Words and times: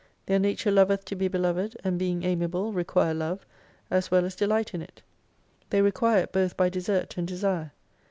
Their 0.25 0.39
nature 0.39 0.71
loveth 0.71 1.05
to 1.05 1.15
be 1.15 1.27
beloved 1.27 1.77
and 1.83 1.99
being 1.99 2.23
amiable 2.23 2.73
require 2.73 3.13
love, 3.13 3.45
as 3.91 4.09
well 4.09 4.25
as 4.25 4.35
delight 4.35 4.73
in 4.73 4.81
it. 4.81 5.03
They 5.69 5.83
require 5.83 6.23
it 6.23 6.31
both 6.31 6.57
by 6.57 6.69
desert 6.69 7.17
and 7.19 7.27
desire. 7.27 7.71